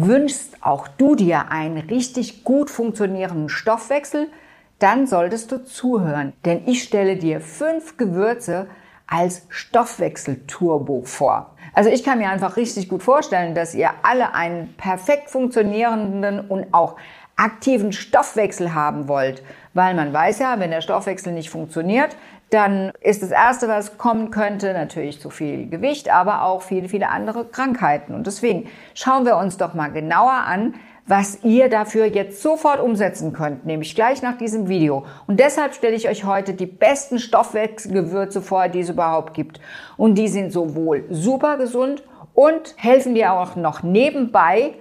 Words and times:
Wünschst 0.00 0.58
auch 0.60 0.86
du 0.86 1.16
dir 1.16 1.50
einen 1.50 1.78
richtig 1.88 2.44
gut 2.44 2.70
funktionierenden 2.70 3.48
Stoffwechsel, 3.48 4.28
dann 4.78 5.08
solltest 5.08 5.50
du 5.50 5.64
zuhören, 5.64 6.34
denn 6.44 6.62
ich 6.66 6.84
stelle 6.84 7.16
dir 7.16 7.40
fünf 7.40 7.96
Gewürze 7.96 8.68
als 9.08 9.42
Stoffwechselturbo 9.48 11.02
vor. 11.02 11.56
Also 11.72 11.90
ich 11.90 12.04
kann 12.04 12.18
mir 12.18 12.28
einfach 12.28 12.56
richtig 12.56 12.88
gut 12.88 13.02
vorstellen, 13.02 13.56
dass 13.56 13.74
ihr 13.74 13.90
alle 14.04 14.34
einen 14.34 14.72
perfekt 14.76 15.30
funktionierenden 15.30 16.40
und 16.40 16.72
auch 16.72 16.94
aktiven 17.34 17.92
Stoffwechsel 17.92 18.74
haben 18.74 19.08
wollt, 19.08 19.42
weil 19.74 19.94
man 19.94 20.12
weiß 20.12 20.38
ja, 20.38 20.60
wenn 20.60 20.70
der 20.70 20.80
Stoffwechsel 20.80 21.32
nicht 21.32 21.50
funktioniert, 21.50 22.16
dann 22.50 22.92
ist 23.00 23.22
das 23.22 23.30
Erste, 23.30 23.68
was 23.68 23.98
kommen 23.98 24.30
könnte, 24.30 24.72
natürlich 24.72 25.20
zu 25.20 25.30
viel 25.30 25.68
Gewicht, 25.68 26.10
aber 26.10 26.42
auch 26.44 26.62
viele, 26.62 26.88
viele 26.88 27.08
andere 27.10 27.44
Krankheiten. 27.44 28.14
Und 28.14 28.26
deswegen 28.26 28.68
schauen 28.94 29.26
wir 29.26 29.36
uns 29.36 29.56
doch 29.58 29.74
mal 29.74 29.88
genauer 29.88 30.32
an, 30.32 30.74
was 31.06 31.42
ihr 31.42 31.70
dafür 31.70 32.04
jetzt 32.04 32.42
sofort 32.42 32.80
umsetzen 32.80 33.32
könnt, 33.32 33.64
nämlich 33.64 33.94
gleich 33.94 34.20
nach 34.22 34.36
diesem 34.36 34.68
Video. 34.68 35.06
Und 35.26 35.40
deshalb 35.40 35.74
stelle 35.74 35.96
ich 35.96 36.08
euch 36.08 36.24
heute 36.24 36.52
die 36.52 36.66
besten 36.66 37.18
Stoffwechselgewürze 37.18 38.42
vor, 38.42 38.68
die 38.68 38.80
es 38.80 38.90
überhaupt 38.90 39.32
gibt. 39.32 39.58
Und 39.96 40.16
die 40.16 40.28
sind 40.28 40.52
sowohl 40.52 41.04
super 41.08 41.56
gesund 41.56 42.02
und 42.34 42.74
helfen 42.76 43.14
dir 43.14 43.32
auch 43.32 43.56
noch 43.56 43.82
nebenbei 43.82 44.74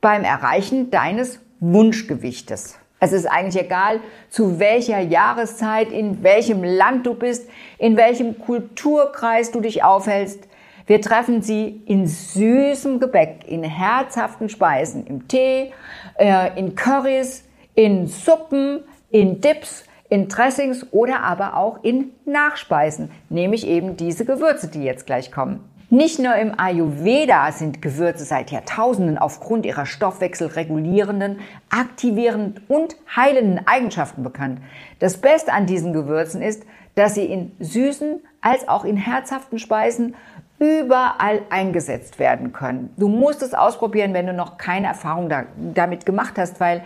beim 0.00 0.24
Erreichen 0.24 0.90
deines 0.90 1.40
Wunschgewichtes. 1.60 2.78
Es 3.00 3.12
ist 3.12 3.26
eigentlich 3.26 3.62
egal, 3.62 4.00
zu 4.28 4.58
welcher 4.58 5.00
Jahreszeit, 5.00 5.92
in 5.92 6.22
welchem 6.22 6.64
Land 6.64 7.06
du 7.06 7.14
bist, 7.14 7.48
in 7.78 7.96
welchem 7.96 8.38
Kulturkreis 8.38 9.52
du 9.52 9.60
dich 9.60 9.84
aufhältst. 9.84 10.48
Wir 10.86 11.00
treffen 11.00 11.42
sie 11.42 11.82
in 11.86 12.06
süßem 12.06 12.98
Gebäck, 12.98 13.44
in 13.46 13.62
herzhaften 13.62 14.48
Speisen, 14.48 15.06
im 15.06 15.28
Tee, 15.28 15.72
äh, 16.18 16.58
in 16.58 16.74
Currys, 16.74 17.44
in 17.74 18.06
Suppen, 18.06 18.80
in 19.10 19.40
Dips, 19.40 19.84
in 20.08 20.28
Dressings 20.28 20.86
oder 20.90 21.20
aber 21.20 21.56
auch 21.56 21.84
in 21.84 22.12
Nachspeisen, 22.24 23.10
nämlich 23.28 23.66
eben 23.66 23.96
diese 23.96 24.24
Gewürze, 24.24 24.68
die 24.68 24.82
jetzt 24.82 25.06
gleich 25.06 25.30
kommen. 25.30 25.60
Nicht 25.90 26.18
nur 26.18 26.34
im 26.34 26.52
Ayurveda 26.60 27.50
sind 27.50 27.80
Gewürze 27.80 28.24
seit 28.24 28.50
Jahrtausenden 28.50 29.16
aufgrund 29.16 29.64
ihrer 29.64 29.86
stoffwechselregulierenden, 29.86 31.38
aktivierenden 31.70 32.62
und 32.68 32.96
heilenden 33.16 33.66
Eigenschaften 33.66 34.22
bekannt. 34.22 34.60
Das 34.98 35.16
Beste 35.16 35.54
an 35.54 35.64
diesen 35.64 35.94
Gewürzen 35.94 36.42
ist, 36.42 36.64
dass 36.94 37.14
sie 37.14 37.24
in 37.24 37.52
süßen 37.58 38.20
als 38.42 38.68
auch 38.68 38.84
in 38.84 38.98
herzhaften 38.98 39.58
Speisen 39.58 40.14
überall 40.58 41.40
eingesetzt 41.48 42.18
werden 42.18 42.52
können. 42.52 42.92
Du 42.98 43.08
musst 43.08 43.42
es 43.42 43.54
ausprobieren, 43.54 44.12
wenn 44.12 44.26
du 44.26 44.34
noch 44.34 44.58
keine 44.58 44.88
Erfahrung 44.88 45.30
da, 45.30 45.46
damit 45.56 46.04
gemacht 46.04 46.34
hast, 46.36 46.60
weil 46.60 46.84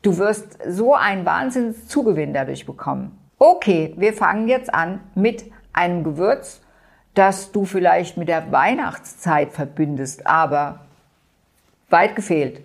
du 0.00 0.16
wirst 0.16 0.56
so 0.66 0.94
einen 0.94 1.26
Wahnsinnszugewinn 1.26 2.32
dadurch 2.32 2.64
bekommen. 2.64 3.18
Okay, 3.38 3.92
wir 3.98 4.14
fangen 4.14 4.48
jetzt 4.48 4.72
an 4.72 5.00
mit 5.14 5.44
einem 5.74 6.02
Gewürz, 6.02 6.62
das 7.18 7.50
du 7.50 7.64
vielleicht 7.64 8.16
mit 8.16 8.28
der 8.28 8.52
Weihnachtszeit 8.52 9.52
verbindest, 9.52 10.24
aber 10.28 10.86
weit 11.90 12.14
gefehlt. 12.14 12.60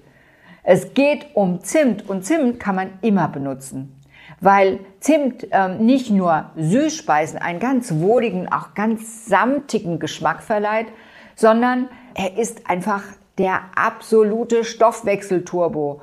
Es 0.61 0.93
geht 0.93 1.25
um 1.33 1.63
Zimt 1.63 2.07
und 2.07 2.23
Zimt 2.23 2.59
kann 2.59 2.75
man 2.75 2.91
immer 3.01 3.27
benutzen, 3.29 3.99
weil 4.41 4.79
Zimt 4.99 5.47
ähm, 5.49 5.83
nicht 5.85 6.11
nur 6.11 6.51
Süßspeisen 6.55 7.39
einen 7.39 7.59
ganz 7.59 7.95
wohligen, 7.95 8.47
auch 8.47 8.75
ganz 8.75 9.25
samtigen 9.25 9.97
Geschmack 9.97 10.43
verleiht, 10.43 10.87
sondern 11.35 11.89
er 12.13 12.37
ist 12.37 12.69
einfach 12.69 13.01
der 13.39 13.61
absolute 13.75 14.63
Stoffwechselturbo. 14.63 16.01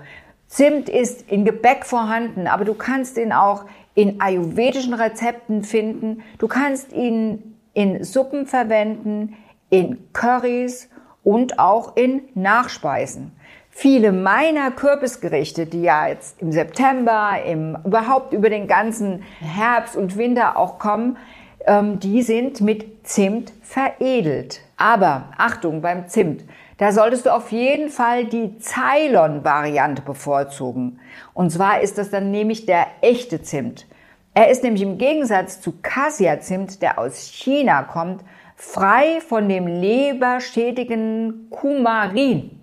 Zimt 0.48 0.88
ist 0.88 1.30
in 1.30 1.44
Gebäck 1.44 1.86
vorhanden, 1.86 2.48
aber 2.48 2.64
du 2.64 2.74
kannst 2.74 3.16
ihn 3.16 3.32
auch 3.32 3.64
in 3.94 4.20
ayurvedischen 4.20 4.94
Rezepten 4.94 5.62
finden. 5.62 6.24
Du 6.38 6.48
kannst 6.48 6.92
ihn 6.92 7.49
in 7.74 8.04
Suppen 8.04 8.46
verwenden, 8.46 9.36
in 9.70 10.12
Currys 10.12 10.88
und 11.22 11.58
auch 11.58 11.96
in 11.96 12.22
Nachspeisen. 12.34 13.32
Viele 13.70 14.12
meiner 14.12 14.70
Kürbisgerichte, 14.72 15.66
die 15.66 15.82
ja 15.82 16.08
jetzt 16.08 16.42
im 16.42 16.52
September, 16.52 17.38
im, 17.46 17.78
überhaupt 17.84 18.32
über 18.32 18.50
den 18.50 18.66
ganzen 18.66 19.22
Herbst 19.40 19.96
und 19.96 20.16
Winter 20.16 20.56
auch 20.56 20.78
kommen, 20.78 21.16
ähm, 21.66 22.00
die 22.00 22.22
sind 22.22 22.60
mit 22.60 23.06
Zimt 23.06 23.52
veredelt. 23.62 24.60
Aber 24.76 25.28
Achtung 25.38 25.82
beim 25.82 26.08
Zimt, 26.08 26.44
da 26.78 26.92
solltest 26.92 27.26
du 27.26 27.30
auf 27.34 27.52
jeden 27.52 27.90
Fall 27.90 28.24
die 28.24 28.58
Ceylon-Variante 28.58 30.02
bevorzugen. 30.02 30.98
Und 31.32 31.50
zwar 31.50 31.80
ist 31.80 31.98
das 31.98 32.10
dann 32.10 32.30
nämlich 32.30 32.66
der 32.66 32.86
echte 33.02 33.42
Zimt. 33.42 33.86
Er 34.32 34.48
ist 34.48 34.62
nämlich 34.62 34.82
im 34.82 34.96
Gegensatz 34.96 35.60
zu 35.60 35.74
Cassia-Zimt, 35.82 36.82
der 36.82 36.98
aus 36.98 37.18
China 37.18 37.82
kommt, 37.82 38.22
frei 38.54 39.20
von 39.26 39.48
dem 39.48 39.66
leberschädigen 39.66 41.48
Kumarin. 41.50 42.60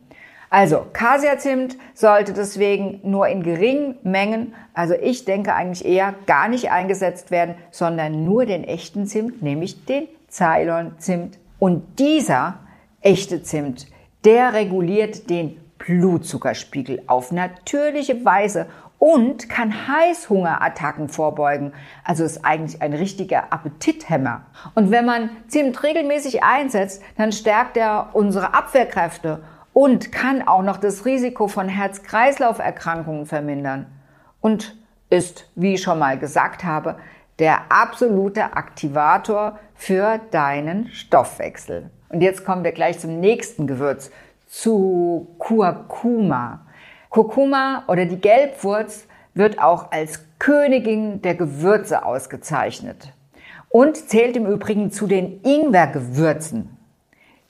Also 0.49 0.85
Cassia-Zimt 0.93 1.75
sollte 1.93 2.31
deswegen 2.31 3.01
nur 3.03 3.27
in 3.27 3.43
geringen 3.43 3.97
Mengen, 4.03 4.55
also 4.73 4.93
ich 4.93 5.25
denke 5.25 5.53
eigentlich 5.53 5.85
eher 5.85 6.15
gar 6.25 6.47
nicht 6.47 6.71
eingesetzt 6.71 7.31
werden, 7.31 7.55
sondern 7.71 8.23
nur 8.23 8.45
den 8.45 8.63
echten 8.63 9.05
Zimt, 9.05 9.41
nämlich 9.41 9.83
den 9.83 10.07
Ceylon-Zimt. 10.29 11.37
Und 11.59 11.99
dieser 11.99 12.59
echte 13.01 13.43
Zimt, 13.43 13.87
der 14.23 14.53
reguliert 14.53 15.29
den 15.29 15.59
Blutzuckerspiegel 15.79 17.03
auf 17.07 17.33
natürliche 17.33 18.23
Weise 18.23 18.67
und 18.99 19.49
kann 19.49 19.87
Heißhungerattacken 19.87 21.09
vorbeugen. 21.09 21.73
Also 22.03 22.23
ist 22.23 22.43
eigentlich 22.43 22.81
ein 22.81 22.93
richtiger 22.93 23.51
Appetithämmer. 23.51 24.41
Und 24.75 24.91
wenn 24.91 25.05
man 25.05 25.29
Zimt 25.47 25.83
regelmäßig 25.83 26.43
einsetzt, 26.43 27.01
dann 27.17 27.31
stärkt 27.31 27.77
er 27.77 28.09
unsere 28.13 28.53
Abwehrkräfte 28.53 29.43
und 29.73 30.11
kann 30.11 30.47
auch 30.47 30.63
noch 30.63 30.77
das 30.77 31.05
Risiko 31.05 31.47
von 31.47 31.69
Herz-Kreislauf-Erkrankungen 31.69 33.25
vermindern. 33.25 33.85
Und 34.41 34.75
ist, 35.09 35.49
wie 35.55 35.75
ich 35.75 35.81
schon 35.81 35.99
mal 35.99 36.17
gesagt 36.17 36.63
habe, 36.63 36.97
der 37.39 37.71
absolute 37.71 38.55
Aktivator 38.55 39.59
für 39.75 40.19
deinen 40.31 40.87
Stoffwechsel. 40.89 41.91
Und 42.09 42.21
jetzt 42.21 42.45
kommen 42.45 42.63
wir 42.63 42.71
gleich 42.71 42.99
zum 42.99 43.19
nächsten 43.19 43.67
Gewürz, 43.67 44.11
zu 44.47 45.35
Kurkuma. 45.37 46.65
Kurkuma 47.09 47.83
oder 47.87 48.05
die 48.05 48.19
Gelbwurz 48.19 49.07
wird 49.33 49.59
auch 49.59 49.91
als 49.91 50.25
Königin 50.39 51.21
der 51.21 51.35
Gewürze 51.35 52.05
ausgezeichnet 52.05 53.13
und 53.69 53.97
zählt 53.97 54.35
im 54.35 54.45
Übrigen 54.45 54.91
zu 54.91 55.07
den 55.07 55.41
Ingwergewürzen. 55.43 56.77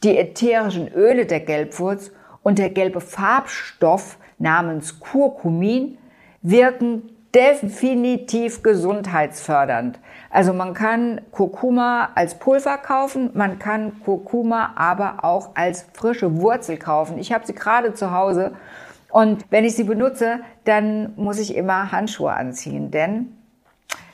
Die 0.03 0.17
ätherischen 0.17 0.91
Öle 0.94 1.25
der 1.25 1.40
Gelbwurz 1.40 2.12
und 2.44 2.59
der 2.59 2.69
gelbe 2.69 3.01
Farbstoff 3.01 4.17
namens 4.38 5.00
Kurkumin 5.00 5.97
wirken 6.41 7.09
definitiv 7.34 8.63
gesundheitsfördernd. 8.63 10.00
Also 10.29 10.53
man 10.53 10.73
kann 10.73 11.22
Kurkuma 11.31 12.09
als 12.16 12.35
Pulver 12.35 12.78
kaufen, 12.78 13.31
man 13.34 13.59
kann 13.59 14.01
Kurkuma 14.03 14.73
aber 14.75 15.23
auch 15.23 15.51
als 15.56 15.85
frische 15.94 16.38
Wurzel 16.38 16.78
kaufen. 16.78 17.17
Ich 17.17 17.34
habe 17.34 17.46
sie 17.46 17.53
gerade 17.53 17.94
zu 17.94 18.12
Hause 18.12 18.53
und 19.17 19.45
wenn 19.50 19.66
ich 19.66 19.75
sie 19.75 19.83
benutze, 19.83 20.41
dann 20.63 21.13
muss 21.16 21.39
ich 21.39 21.55
immer 21.55 21.91
Handschuhe 21.91 22.31
anziehen, 22.31 22.91
denn 22.91 23.35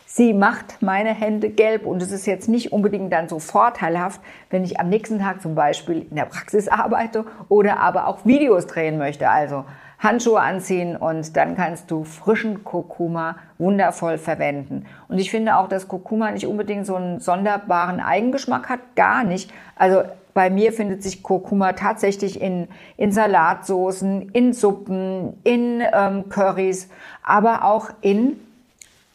sie 0.06 0.34
macht 0.34 0.82
meine 0.82 1.14
Hände 1.14 1.50
gelb 1.50 1.86
und 1.86 2.02
es 2.02 2.14
ist 2.14 2.26
jetzt 2.26 2.48
nicht 2.48 2.72
unbedingt 2.72 3.12
dann 3.12 3.28
so 3.28 3.40
vorteilhaft, 3.40 4.22
wenn 4.50 4.64
ich 4.64 4.80
am 4.80 4.88
nächsten 4.88 5.20
Tag 5.20 5.42
zum 5.42 5.56
Beispiel 5.56 6.08
in 6.10 6.16
der 6.16 6.24
Praxis 6.24 6.70
arbeite 6.70 7.26
oder 7.50 7.82
aber 7.82 8.08
auch 8.08 8.26
Videos 8.26 8.66
drehen 8.66 8.98
möchte. 8.98 9.30
Also 9.30 9.66
Handschuhe 10.00 10.40
anziehen 10.40 10.96
und 10.96 11.36
dann 11.36 11.58
kannst 11.58 11.92
du 11.92 12.06
frischen 12.06 12.64
Kurkuma 12.64 13.36
wundervoll 13.58 14.18
verwenden. 14.18 14.86
Und 15.10 15.20
ich 15.20 15.32
finde 15.32 15.58
auch, 15.58 15.68
dass 15.68 15.90
Kurkuma 15.90 16.32
nicht 16.32 16.48
unbedingt 16.48 16.86
so 16.86 16.96
einen 16.96 17.20
sonderbaren 17.20 18.00
Eigengeschmack 18.00 18.70
hat, 18.70 18.80
gar 18.96 19.26
nicht. 19.26 19.52
Also 19.76 20.04
bei 20.34 20.50
mir 20.50 20.74
findet 20.74 21.04
sich 21.04 21.24
Kurkuma 21.24 21.74
tatsächlich 21.74 22.42
in, 22.42 22.68
in 22.98 23.12
Salatsoßen, 23.12 24.32
in 24.32 24.54
Suppen, 24.54 25.38
in 25.44 25.84
ähm, 25.94 26.30
Currys, 26.30 26.90
aber 27.24 27.64
auch 27.64 27.90
in 28.02 28.40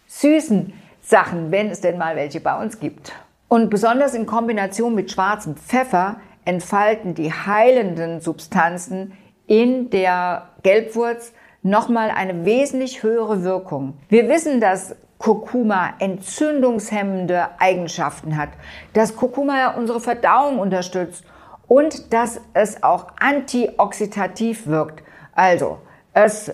süßen 0.07 0.73
Sachen, 1.03 1.51
wenn 1.51 1.71
es 1.71 1.81
denn 1.81 1.99
mal 1.99 2.17
welche 2.17 2.41
bei 2.41 2.61
uns 2.61 2.79
gibt. 2.79 3.13
Und 3.49 3.71
besonders 3.71 4.15
in 4.15 4.27
Kombination 4.27 4.95
mit 4.95 5.11
schwarzem 5.11 5.57
Pfeffer 5.57 6.17
entfalten 6.45 7.15
die 7.15 7.33
heilenden 7.33 8.21
Substanzen 8.21 9.13
in 9.47 9.91
der 9.91 10.49
Gelbwurz 10.63 11.33
nochmal 11.63 12.11
eine 12.11 12.45
wesentlich 12.45 13.03
höhere 13.03 13.43
Wirkung. 13.43 13.95
Wir 14.09 14.29
wissen, 14.29 14.61
dass 14.61 14.95
Kurkuma 15.19 15.95
entzündungshemmende 15.99 17.49
Eigenschaften 17.59 18.37
hat, 18.37 18.51
dass 18.93 19.17
Kurkuma 19.17 19.75
unsere 19.77 20.01
Verdauung 20.01 20.59
unterstützt 20.59 21.25
und 21.67 22.13
dass 22.13 22.41
es 22.55 22.83
auch 22.83 23.09
antioxidativ 23.21 24.67
wirkt. 24.67 25.03
Also, 25.35 25.79
es 26.15 26.53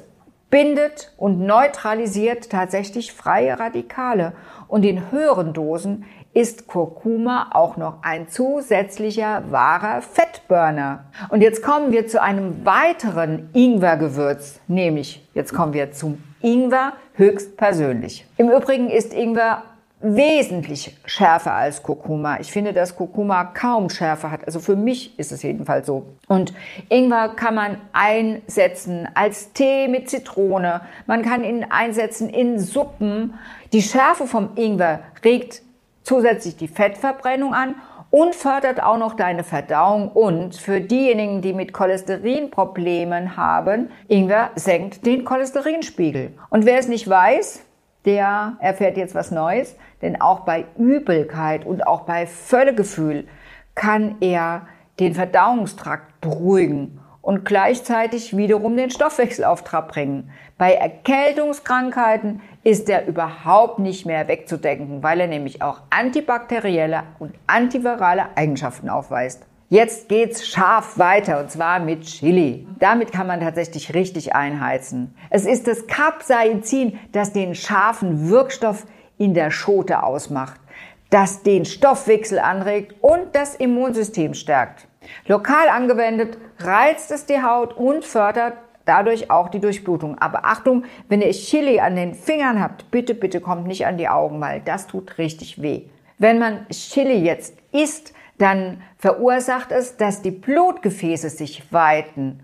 bindet 0.50 1.12
und 1.16 1.40
neutralisiert 1.40 2.50
tatsächlich 2.50 3.12
freie 3.12 3.58
Radikale. 3.58 4.32
Und 4.68 4.84
in 4.84 5.10
höheren 5.10 5.52
Dosen 5.52 6.04
ist 6.32 6.66
Kurkuma 6.66 7.50
auch 7.52 7.76
noch 7.76 8.02
ein 8.02 8.28
zusätzlicher 8.28 9.44
wahrer 9.50 10.00
Fettburner. 10.00 11.06
Und 11.30 11.40
jetzt 11.40 11.62
kommen 11.62 11.92
wir 11.92 12.06
zu 12.06 12.20
einem 12.20 12.64
weiteren 12.64 13.50
Ingwergewürz, 13.52 14.60
nämlich 14.66 15.28
jetzt 15.34 15.54
kommen 15.54 15.72
wir 15.72 15.92
zum 15.92 16.22
Ingwer 16.44 16.92
höchstpersönlich. 17.14 18.26
Im 18.36 18.50
Übrigen 18.50 18.90
ist 18.90 19.14
Ingwer 19.14 19.62
wesentlich 20.00 20.94
schärfer 21.06 21.54
als 21.54 21.82
Kurkuma. 21.82 22.38
Ich 22.38 22.52
finde, 22.52 22.74
dass 22.74 22.94
Kurkuma 22.94 23.44
kaum 23.44 23.88
Schärfe 23.88 24.30
hat. 24.30 24.44
Also 24.46 24.60
für 24.60 24.76
mich 24.76 25.18
ist 25.18 25.32
es 25.32 25.42
jedenfalls 25.42 25.86
so. 25.86 26.04
Und 26.28 26.52
Ingwer 26.90 27.30
kann 27.30 27.54
man 27.54 27.78
einsetzen 27.94 29.08
als 29.14 29.54
Tee 29.54 29.88
mit 29.88 30.10
Zitrone. 30.10 30.82
Man 31.06 31.22
kann 31.22 31.42
ihn 31.42 31.64
einsetzen 31.70 32.28
in 32.28 32.58
Suppen. 32.58 33.34
Die 33.72 33.80
Schärfe 33.80 34.26
vom 34.26 34.50
Ingwer 34.56 35.00
regt 35.24 35.62
zusätzlich 36.02 36.56
die 36.56 36.68
Fettverbrennung 36.68 37.54
an 37.54 37.74
und 38.14 38.36
fördert 38.36 38.80
auch 38.80 38.96
noch 38.96 39.14
deine 39.16 39.42
Verdauung. 39.42 40.08
Und 40.08 40.54
für 40.54 40.80
diejenigen, 40.80 41.42
die 41.42 41.52
mit 41.52 41.72
Cholesterinproblemen 41.72 43.36
haben, 43.36 43.90
Ingwer 44.06 44.50
senkt 44.54 45.04
den 45.04 45.24
Cholesterinspiegel. 45.24 46.32
Und 46.48 46.64
wer 46.64 46.78
es 46.78 46.86
nicht 46.86 47.10
weiß, 47.10 47.64
der 48.04 48.52
erfährt 48.60 48.96
jetzt 48.96 49.16
was 49.16 49.32
Neues, 49.32 49.74
denn 50.00 50.20
auch 50.20 50.40
bei 50.40 50.64
Übelkeit 50.78 51.66
und 51.66 51.88
auch 51.88 52.02
bei 52.02 52.28
Völlegefühl 52.28 53.26
kann 53.74 54.14
er 54.20 54.68
den 55.00 55.16
Verdauungstrakt 55.16 56.20
beruhigen 56.20 57.00
und 57.24 57.46
gleichzeitig 57.46 58.36
wiederum 58.36 58.76
den 58.76 58.90
Stoffwechsel 58.90 59.46
auf 59.46 59.64
Trab 59.64 59.88
bringen. 59.88 60.30
Bei 60.58 60.74
Erkältungskrankheiten 60.74 62.42
ist 62.62 62.90
er 62.90 63.06
überhaupt 63.06 63.78
nicht 63.78 64.04
mehr 64.04 64.28
wegzudenken, 64.28 65.02
weil 65.02 65.20
er 65.20 65.26
nämlich 65.26 65.62
auch 65.62 65.80
antibakterielle 65.88 67.02
und 67.18 67.34
antivirale 67.46 68.36
Eigenschaften 68.36 68.90
aufweist. 68.90 69.46
Jetzt 69.70 70.10
geht's 70.10 70.46
scharf 70.46 70.98
weiter 70.98 71.40
und 71.40 71.50
zwar 71.50 71.80
mit 71.80 72.02
Chili. 72.02 72.66
Damit 72.78 73.10
kann 73.10 73.26
man 73.26 73.40
tatsächlich 73.40 73.94
richtig 73.94 74.34
einheizen. 74.34 75.14
Es 75.30 75.46
ist 75.46 75.66
das 75.66 75.86
Capsaicin, 75.86 77.00
das 77.12 77.32
den 77.32 77.54
scharfen 77.54 78.28
Wirkstoff 78.28 78.86
in 79.16 79.32
der 79.32 79.50
Schote 79.50 80.02
ausmacht, 80.02 80.60
das 81.08 81.42
den 81.42 81.64
Stoffwechsel 81.64 82.38
anregt 82.38 82.94
und 83.00 83.34
das 83.34 83.54
Immunsystem 83.54 84.34
stärkt. 84.34 84.86
Lokal 85.26 85.68
angewendet 85.68 86.38
reizt 86.58 87.10
es 87.10 87.26
die 87.26 87.42
Haut 87.42 87.76
und 87.76 88.04
fördert 88.04 88.54
dadurch 88.84 89.30
auch 89.30 89.48
die 89.48 89.60
Durchblutung. 89.60 90.18
Aber 90.18 90.44
Achtung, 90.44 90.84
wenn 91.08 91.22
ihr 91.22 91.30
Chili 91.32 91.80
an 91.80 91.96
den 91.96 92.14
Fingern 92.14 92.60
habt, 92.60 92.90
bitte, 92.90 93.14
bitte 93.14 93.40
kommt 93.40 93.66
nicht 93.66 93.86
an 93.86 93.96
die 93.96 94.08
Augen, 94.08 94.40
weil 94.40 94.60
das 94.60 94.86
tut 94.86 95.18
richtig 95.18 95.62
weh. 95.62 95.82
Wenn 96.18 96.38
man 96.38 96.66
Chili 96.68 97.24
jetzt 97.24 97.56
isst, 97.72 98.12
dann 98.38 98.82
verursacht 98.98 99.72
es, 99.72 99.96
dass 99.96 100.22
die 100.22 100.30
Blutgefäße 100.30 101.28
sich 101.30 101.72
weiten 101.72 102.40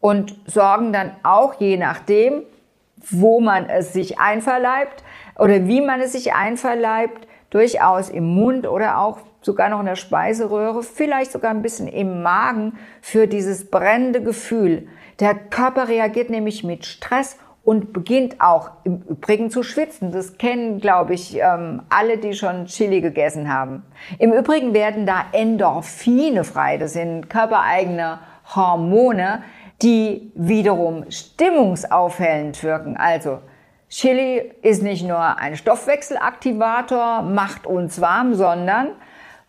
und 0.00 0.38
sorgen 0.46 0.92
dann 0.92 1.12
auch 1.22 1.54
je 1.60 1.76
nachdem, 1.76 2.42
wo 3.08 3.40
man 3.40 3.68
es 3.68 3.92
sich 3.92 4.18
einverleibt 4.18 5.02
oder 5.38 5.66
wie 5.66 5.80
man 5.80 6.00
es 6.00 6.12
sich 6.12 6.34
einverleibt, 6.34 7.26
durchaus 7.50 8.08
im 8.08 8.34
Mund 8.34 8.66
oder 8.66 8.98
auch 8.98 9.18
sogar 9.42 9.68
noch 9.68 9.80
in 9.80 9.86
der 9.86 9.96
Speiseröhre, 9.96 10.82
vielleicht 10.82 11.32
sogar 11.32 11.50
ein 11.50 11.62
bisschen 11.62 11.88
im 11.88 12.22
Magen 12.22 12.78
für 13.00 13.26
dieses 13.26 13.70
brennende 13.70 14.22
Gefühl. 14.22 14.88
Der 15.18 15.34
Körper 15.34 15.88
reagiert 15.88 16.30
nämlich 16.30 16.64
mit 16.64 16.86
Stress 16.86 17.36
und 17.62 17.92
beginnt 17.92 18.40
auch 18.40 18.70
im 18.84 19.02
Übrigen 19.08 19.50
zu 19.50 19.62
schwitzen. 19.62 20.12
Das 20.12 20.38
kennen, 20.38 20.80
glaube 20.80 21.14
ich, 21.14 21.36
ähm, 21.36 21.82
alle, 21.90 22.18
die 22.18 22.32
schon 22.32 22.66
Chili 22.66 23.00
gegessen 23.00 23.52
haben. 23.52 23.84
Im 24.18 24.32
Übrigen 24.32 24.72
werden 24.72 25.06
da 25.06 25.26
Endorphine 25.32 26.44
frei. 26.44 26.78
Das 26.78 26.94
sind 26.94 27.28
körpereigene 27.28 28.18
Hormone, 28.54 29.42
die 29.82 30.32
wiederum 30.34 31.10
stimmungsaufhellend 31.10 32.62
wirken. 32.62 32.96
Also 32.96 33.40
Chili 33.90 34.52
ist 34.62 34.84
nicht 34.84 35.04
nur 35.04 35.18
ein 35.18 35.56
Stoffwechselaktivator, 35.56 37.22
macht 37.22 37.66
uns 37.66 38.00
warm, 38.00 38.34
sondern 38.34 38.90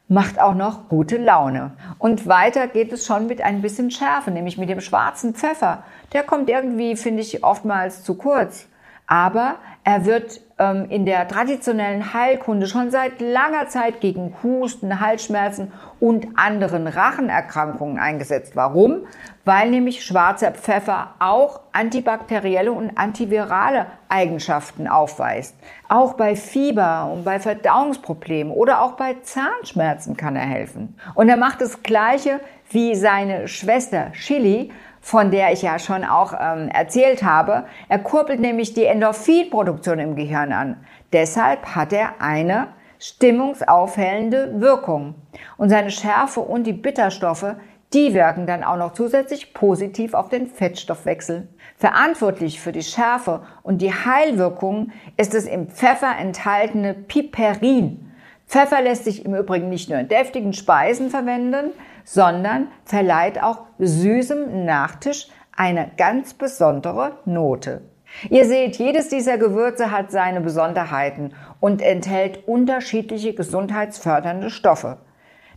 macht 0.08 0.40
auch 0.42 0.56
noch 0.56 0.90
gute 0.90 1.18
Laune. 1.18 1.72
Und 2.00 2.28
weiter 2.28 2.68
geht 2.68 2.92
es 2.92 3.06
schon 3.06 3.28
mit 3.28 3.42
ein 3.42 3.62
bisschen 3.62 3.92
Schärfe, 3.92 4.32
nämlich 4.32 4.58
mit 4.58 4.68
dem 4.68 4.82
schwarzen 4.82 5.36
Pfeffer. 5.36 5.84
Der 6.12 6.24
kommt 6.24 6.50
irgendwie, 6.50 6.96
finde 6.96 7.22
ich, 7.22 7.44
oftmals 7.44 8.04
zu 8.04 8.16
kurz. 8.16 8.68
Aber 9.06 9.58
er 9.84 10.06
wird 10.06 10.42
ähm, 10.62 10.86
in 10.90 11.06
der 11.08 11.28
traditionellen 11.28 12.14
Heilkunde 12.14 12.68
schon 12.68 12.92
seit 12.92 13.20
langer 13.20 13.68
Zeit 13.68 14.00
gegen 14.00 14.36
Husten, 14.44 15.00
Halsschmerzen 15.00 15.74
und 16.00 16.28
anderen 16.36 16.86
Rachenerkrankungen 16.86 17.98
eingesetzt. 17.98 18.56
Warum? 18.56 19.08
Weil 19.44 19.72
nämlich 19.72 20.06
schwarzer 20.06 20.52
Pfeffer 20.52 21.16
auch 21.18 21.62
antibakterielle 21.72 22.72
und 22.72 22.96
antivirale 22.96 23.88
Eigenschaften 24.08 24.88
aufweist. 24.88 25.56
Auch 25.90 26.14
bei 26.14 26.36
Fieber 26.36 27.10
und 27.12 27.26
bei 27.26 27.40
Verdauungsproblemen 27.40 28.54
oder 28.54 28.84
auch 28.84 28.92
bei 28.92 29.16
Zahnschmerzen 29.24 30.16
kann 30.16 30.36
er 30.36 30.46
helfen. 30.46 30.96
Und 31.16 31.28
er 31.28 31.38
macht 31.38 31.62
das 31.62 31.82
Gleiche 31.82 32.40
wie 32.70 32.94
seine 32.96 33.48
Schwester 33.48 34.12
Chili, 34.12 34.72
von 35.02 35.32
der 35.32 35.52
ich 35.52 35.64
ja 35.64 35.80
schon 35.80 36.06
auch 36.06 36.34
ähm, 36.40 36.70
erzählt 36.70 37.24
habe. 37.24 37.66
Er 37.90 38.00
kurbelt 38.00 38.40
nämlich 38.40 38.74
die 38.74 38.86
Endorphinproduktion 38.86 40.00
im 40.00 40.16
Gehirn 40.16 40.54
an. 40.54 40.78
Deshalb 41.12 41.76
hat 41.76 41.92
er 41.92 42.22
eine 42.22 42.68
stimmungsaufhellende 43.00 44.62
Wirkung. 44.62 45.16
Und 45.58 45.70
seine 45.70 45.90
Schärfe 45.92 46.40
und 46.42 46.66
die 46.66 46.74
Bitterstoffe, 46.74 47.56
die 47.94 48.14
wirken 48.14 48.46
dann 48.46 48.64
auch 48.64 48.78
noch 48.78 48.94
zusätzlich 48.94 49.54
positiv 49.54 50.14
auf 50.14 50.30
den 50.30 50.48
Fettstoffwechsel. 50.48 51.50
Verantwortlich 51.76 52.62
für 52.62 52.72
die 52.72 52.84
Schärfe 52.84 53.42
und 53.64 53.82
die 53.82 53.92
Heilwirkung 53.92 54.92
ist 55.18 55.34
das 55.34 55.46
im 55.46 55.68
Pfeffer 55.68 56.16
enthaltene 56.18 56.94
Piperin. 56.94 58.11
Pfeffer 58.52 58.82
lässt 58.82 59.06
sich 59.06 59.24
im 59.24 59.34
Übrigen 59.34 59.70
nicht 59.70 59.90
nur 59.90 59.98
in 59.98 60.10
deftigen 60.10 60.52
Speisen 60.52 61.10
verwenden, 61.10 61.72
sondern 62.04 62.68
verleiht 62.84 63.42
auch 63.42 63.60
süßem 63.80 64.66
Nachtisch 64.66 65.30
eine 65.56 65.90
ganz 65.96 66.34
besondere 66.34 67.14
Note. 67.24 67.82
Ihr 68.30 68.44
seht, 68.44 68.76
jedes 68.76 69.08
dieser 69.08 69.38
Gewürze 69.38 69.90
hat 69.90 70.12
seine 70.12 70.42
Besonderheiten 70.42 71.34
und 71.62 71.82
enthält 71.82 72.46
unterschiedliche 72.46 73.34
gesundheitsfördernde 73.34 74.50
Stoffe. 74.50 74.98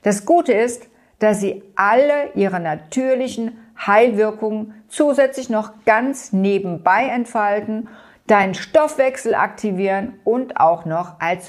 Das 0.04 0.24
Gute 0.24 0.52
ist, 0.52 0.86
dass 1.18 1.40
sie 1.40 1.64
alle 1.74 2.32
ihre 2.36 2.60
natürlichen 2.60 3.58
Heilwirkungen 3.76 4.84
zusätzlich 4.86 5.50
noch 5.50 5.72
ganz 5.84 6.32
nebenbei 6.32 7.08
entfalten, 7.08 7.88
deinen 8.28 8.54
Stoffwechsel 8.54 9.34
aktivieren 9.34 10.20
und 10.22 10.60
auch 10.60 10.84
noch 10.84 11.18
als 11.18 11.48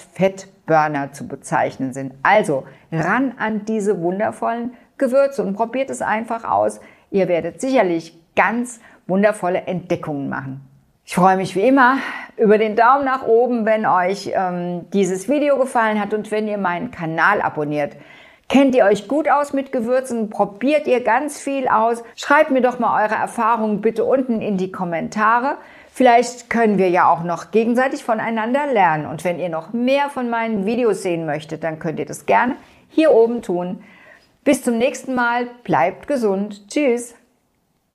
Fettburner 0.65 1.12
zu 1.13 1.27
bezeichnen 1.27 1.93
sind. 1.93 2.13
Also 2.24 2.65
ran 2.91 3.34
an 3.38 3.65
diese 3.65 4.01
wundervollen 4.01 4.74
Gewürze 4.98 5.43
und 5.43 5.55
probiert 5.55 5.89
es 5.89 6.01
einfach 6.01 6.43
aus. 6.43 6.79
Ihr 7.12 7.27
werdet 7.27 7.62
sicherlich 7.62 8.17
ganz 8.36 8.79
wundervolle 9.07 9.62
Entdeckungen 9.62 10.29
machen. 10.29 10.62
Ich 11.05 11.15
freue 11.15 11.38
mich 11.38 11.55
wie 11.55 11.67
immer 11.67 11.98
über 12.36 12.57
den 12.57 12.75
Daumen 12.75 13.05
nach 13.05 13.27
oben, 13.27 13.65
wenn 13.65 13.86
euch 13.86 14.31
ähm, 14.34 14.89
dieses 14.91 15.29
Video 15.29 15.57
gefallen 15.57 16.01
hat 16.01 16.13
und 16.13 16.31
wenn 16.31 16.48
ihr 16.48 16.57
meinen 16.57 16.89
Kanal 16.89 17.41
abonniert. 17.41 17.95
Kennt 18.50 18.75
ihr 18.75 18.86
euch 18.86 19.07
gut 19.07 19.29
aus 19.29 19.53
mit 19.53 19.72
Gewürzen? 19.72 20.29
Probiert 20.29 20.88
ihr 20.88 21.03
ganz 21.03 21.39
viel 21.39 21.67
aus? 21.67 22.03
Schreibt 22.15 22.51
mir 22.51 22.62
doch 22.62 22.79
mal 22.79 23.03
eure 23.03 23.15
Erfahrungen 23.15 23.81
bitte 23.81 24.03
unten 24.03 24.41
in 24.41 24.57
die 24.57 24.72
Kommentare. 24.72 25.57
Vielleicht 25.98 26.50
können 26.50 26.78
wir 26.78 26.90
ja 26.90 27.10
auch 27.10 27.24
noch 27.24 27.52
gegenseitig 27.52 28.04
voneinander 28.04 28.68
lernen. 28.68 29.06
Und 29.06 29.24
wenn 29.24 29.40
ihr 29.40 29.48
noch 29.48 29.72
mehr 29.72 30.10
von 30.10 30.30
meinen 30.30 30.66
Videos 30.66 31.04
sehen 31.04 31.25
möchtet, 31.25 31.64
dann 31.64 31.80
könnt 31.80 32.00
ihr 32.00 32.06
das 32.06 32.25
gerne 32.25 32.58
hier 32.90 33.12
oben 33.12 33.42
tun. 33.42 33.82
Bis 34.44 34.62
zum 34.62 34.78
nächsten 34.78 35.16
Mal. 35.16 35.48
Bleibt 35.64 36.08
gesund. 36.08 36.68
Tschüss. 36.68 37.16